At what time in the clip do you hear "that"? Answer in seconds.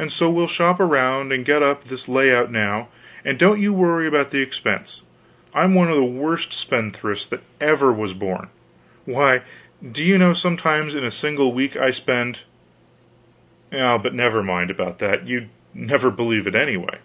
7.26-7.44, 14.98-15.28